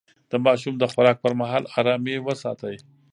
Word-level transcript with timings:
د 0.31 0.33
ماشوم 0.45 0.75
د 0.79 0.83
خوراک 0.91 1.17
پر 1.23 1.33
مهال 1.41 1.63
ارامي 1.79 2.15
وساتئ. 2.27 2.75